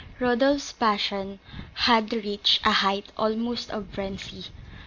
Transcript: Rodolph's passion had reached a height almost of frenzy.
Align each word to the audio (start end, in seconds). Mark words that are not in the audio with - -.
Rodolph's 0.19 0.71
passion 0.73 1.37
had 1.75 2.11
reached 2.11 2.65
a 2.65 2.71
height 2.71 3.11
almost 3.17 3.69
of 3.69 3.87
frenzy. 3.91 4.45